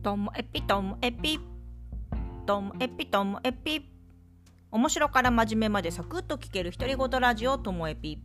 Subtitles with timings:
[0.00, 1.38] ともエピともエピ
[2.46, 3.86] ともエピともエピ。
[4.72, 8.18] 面白から真面目までサクッと聞ける独り言ラジオともエピ。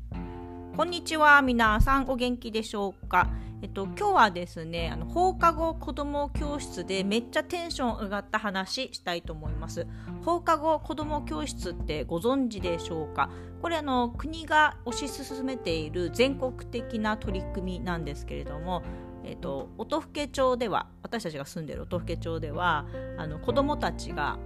[0.77, 3.29] こんにちは皆さんお元気でしょうか？
[3.61, 9.85] えっと今日はですねあの放課後子ども教室でめっちゃテンション上がった話したいと思います。
[10.23, 13.29] 放課後子ども教室ってご存知でしょうか？
[13.61, 18.81] これあの国が推し進めている全国的な取り組みなんですけれども
[19.25, 22.85] えーと、音更町では私たちが住んでる音更町では
[23.17, 24.37] あの子どもたちが、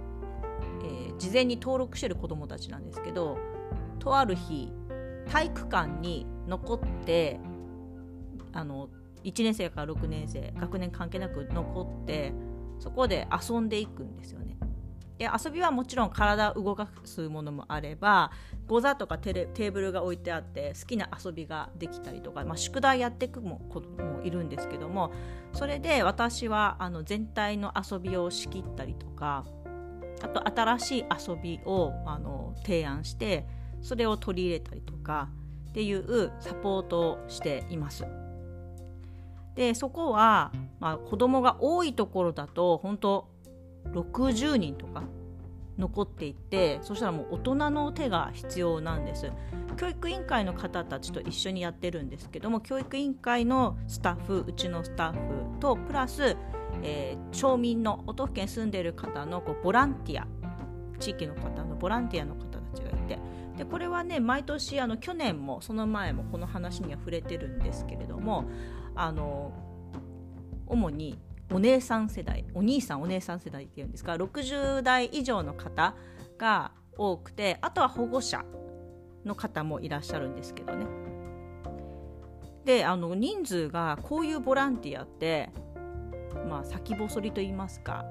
[0.82, 3.38] えー、事前に登録してる子どもたちなんですけど
[3.98, 4.72] とある日
[5.30, 7.38] 体育館に残って
[8.52, 8.88] あの
[9.22, 12.32] 1年生から6年生学年関係なく残って
[12.78, 14.56] そこで遊んでいくんですよね。
[15.20, 18.32] で遊びはもちろん体を動かすものもあれば
[18.66, 25.12] ご座とかテーブルが置いてあって好きな遊びができたりとか、まあ、宿題やっていくも子もいるんですけども
[25.52, 29.44] それで私はあの全体の遊びを仕切ったりとか
[30.22, 33.46] あと新しい遊びをあの提案して
[33.82, 35.28] それを取り入れたりとか
[35.68, 38.06] っていうサポートをしています。
[39.54, 43.28] でそこは、まあ、子供が多いところだと本当
[43.92, 45.02] 60人とか
[45.78, 49.32] 残っていてそしたらもう大人の手が必要なんです。
[49.76, 56.36] 教育委員会の方たちと一緒にやってるんですけども教育委員会のスタッフうちのスタッフとプラス、
[56.82, 60.26] えー、町民の都府県住んでる方のこうボランティア
[60.98, 63.18] 地域の方のボランティアの方たちがいて
[63.56, 68.44] でこれはね毎年あの去年もその前もこの話には触れてるんですけれども
[68.94, 69.52] あの
[70.66, 71.18] 主に
[71.52, 75.94] お姉さん世代お兄さんお姉さん世代っていうんですか60代以上の方
[76.38, 78.44] が多くてあとは保護者
[79.24, 80.86] の方もいらっしゃるんですけどね。
[82.64, 85.50] であの人数がこういうボランティアって、
[86.48, 88.04] まあ、先細りと言いますか、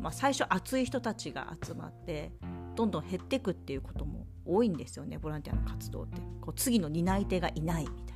[0.00, 2.32] まあ、最初熱い人たちが集まって
[2.74, 8.11] どんどん減っていくっていうことも多いんですよねボランティアの活動ってこう次の担い手がいないみたいな。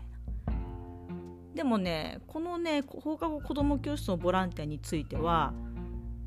[1.57, 5.55] でもねこのね放課後子ども教室のボランティアについては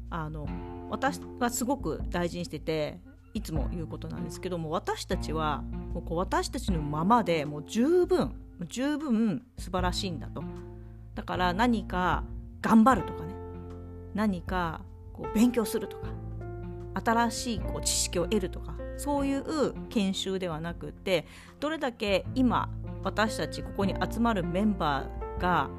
[0.10, 0.48] あの
[0.90, 3.00] 私がすごく大事にしてて
[3.36, 5.62] いつも言うことなんですけども私たちは
[5.94, 8.34] もうこう私たちのままでもう十分
[8.68, 10.44] 十分素晴らしいんだと。
[11.16, 12.24] だから何か
[12.62, 13.34] 頑張るとかね。
[14.14, 14.82] 何か
[15.14, 16.08] こう勉強するとか。
[17.02, 18.76] 新しいこう知識を得るとか。
[18.98, 21.26] そういう研修ではなくて
[21.62, 22.70] どれだけ今
[23.02, 25.70] 私たちここに集まるメンバーが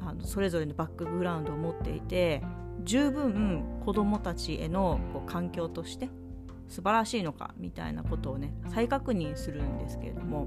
[0.00, 2.42] あのそれぞれのバックグラウンドを持っていて
[2.84, 6.08] 十分子どもたちへのこう環境として
[6.68, 10.46] 素晴らしいのかみたいなことをね再確認するんですけれども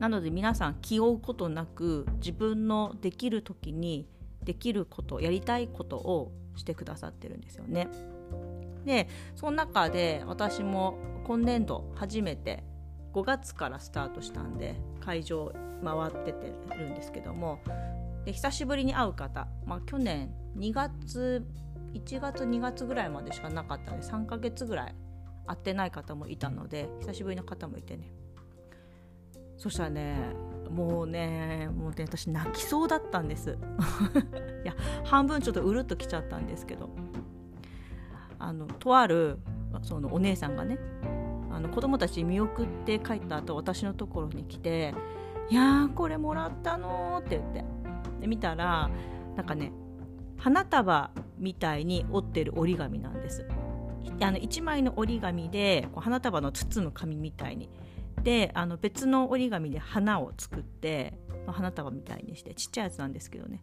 [0.00, 4.06] なので皆さん気負うことなく自分のできる時に
[4.42, 7.88] できることやりたいことをしてくださってるんですよね。
[8.84, 12.64] でその中で私も今年度初めて
[13.12, 15.52] 5月からスタートしたんで会場
[15.84, 17.60] 回っててるんですけども。
[18.24, 21.42] で久しぶりに会う方、まあ、去年2月
[21.94, 24.94] 1月2月ぐらいまでしかなかったんで3ヶ月ぐらい
[25.46, 28.12] 会ってない方もいたので久しぶりの方もいてね。
[29.56, 30.16] そしたらね
[30.70, 33.56] もうねもうね私泣きそうだったんです。
[34.64, 36.90] いや半分ちょっとうるっときちゃったんですけど。
[38.40, 39.38] あのとある
[39.82, 40.78] そのお姉さんがね
[41.50, 44.94] あの子供たち見送って帰った後私のところに来て
[45.50, 47.64] 「いやーこれもらったの?」って言って。
[48.20, 48.90] で見たら
[49.36, 49.72] なんかね
[50.36, 53.46] 花束みたいに折ってる折り紙なんです。
[54.22, 57.68] あの1枚の折り紙でこう花束の包む紙みたいに。
[58.22, 63.62] であの別の折り紙で花を作って、ま、花束みたいにしてちっちゃいやつなんですけどね。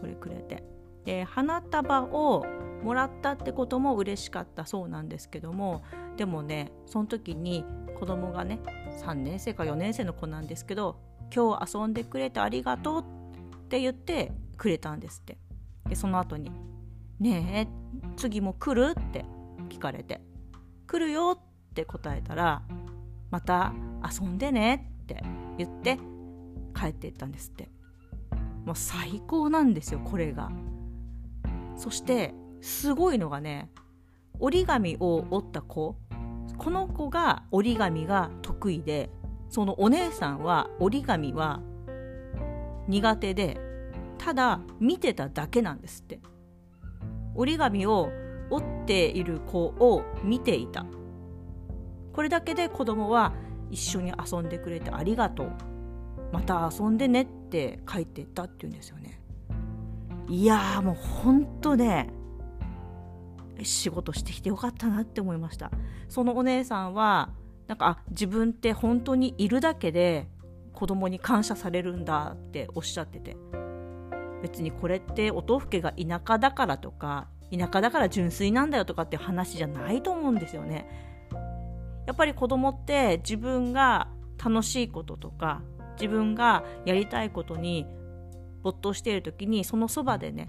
[0.00, 0.62] これくれて。
[1.04, 2.44] で花束を
[2.86, 5.82] もらったってことも嬉しかったそうなんですけども
[6.16, 7.64] でもねその時に
[7.98, 8.60] 子供がね
[9.04, 11.00] 3年生か4年生の子なんですけど
[11.34, 13.04] 「今日遊んでくれてありがとう」っ
[13.68, 15.36] て言ってくれたんですって
[15.88, 16.52] でその後に
[17.18, 19.24] 「ねえ次も来る?」って
[19.68, 20.20] 聞かれて
[20.86, 22.62] 「来るよ」って答えたら
[23.32, 23.72] 「また
[24.08, 25.24] 遊んでね」って
[25.58, 25.98] 言って
[26.72, 27.68] 帰っていったんですって
[28.64, 30.52] もう最高なんですよこれが。
[31.76, 32.32] そして
[32.66, 33.70] すごいのがね
[34.40, 35.96] 折り紙を折った子。
[36.58, 39.08] この子が折り紙が得意で
[39.48, 41.60] そのお姉さんは折り紙は
[42.88, 43.60] 苦手で
[44.18, 46.20] ただ見てただけなんですって。
[47.36, 48.10] 折り紙を
[48.50, 50.84] 折っている子を見ていた。
[52.12, 53.32] これだけで子供は
[53.70, 55.52] 一緒に遊んでくれてありがとう。
[56.32, 59.22] また遊んでねって書いてったっていうんですよね。
[60.28, 62.12] いやーもうほんとね
[63.62, 65.70] 仕事してきてよかったなって思いました。
[66.08, 67.30] そのお姉さんは
[67.66, 70.28] なんかあ自分って本当にいるだけで
[70.72, 73.36] 子供に感謝されるんだっておっしゃってて。
[74.42, 80.86] 別にこれってお豆腐家が田舎だからとか田舎だから純粋なんだよとかって話じゃないと思うんですよね。
[82.06, 84.08] やっぱり子供って自分が
[84.42, 85.62] 楽しいこととか
[86.00, 87.86] 自分がやりたいことに
[88.62, 90.48] 没頭している時にそのそばでね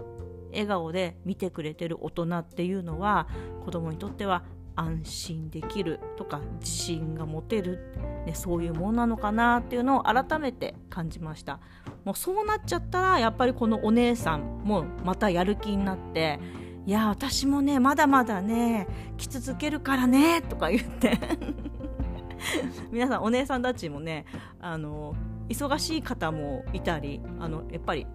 [0.50, 3.28] 笑顔で見てくれてる大人っていうのは
[3.64, 4.44] 子供にとっては
[4.78, 7.80] 安心できるとか自信が持てる、
[8.26, 11.58] ね、そういうもんなのかなっていうのを改めて感じました。
[12.04, 16.38] もうそうなっちゃったらやっぱりこのお姉さんもまたやる気になって
[16.86, 18.86] いや私もねまだまだね
[19.18, 21.18] 来続けるからねとか言って。
[22.92, 24.24] 皆さんお姉さんたちもね
[24.60, 25.14] あの
[25.48, 28.06] 忙しい方もいたりあのやっぱり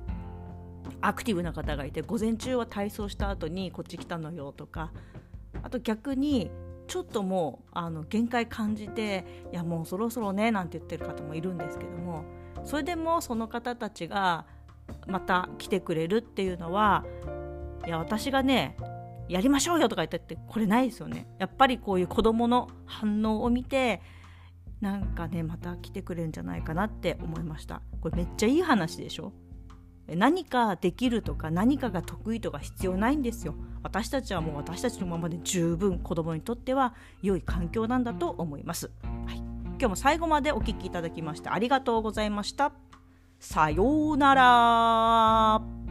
[1.02, 4.92] アクティブな方がいて午前中は体操した後にこっち来たのよとか
[5.62, 6.52] あと逆に
[6.88, 12.26] ちょっともうあの限界感じていやもうそろそろねなんて言ってる方もいるんですけども
[12.66, 14.46] それでもその方たちが
[15.08, 17.06] また来てくれるっていうのは
[17.86, 18.78] いや私がね
[19.30, 21.28] やりましょうよとか言ったってこれないですよね。
[21.40, 24.02] やっぱりこういう子どもの反応を見て
[24.82, 27.82] なんかねまた来てくれるんじゃないかなって思いました。
[28.02, 29.32] これめっちゃいい話でしょ？
[30.08, 33.56] 何かできるとか何かが得意とか必要ないんですよ。
[33.84, 38.90] 私たちはもう私たちのままで十分子供にとっては良い環境なんだと思います、
[39.26, 42.72] はい、今日も最後までお聴きいただきましてありがとうございました。
[43.40, 45.83] さようなら。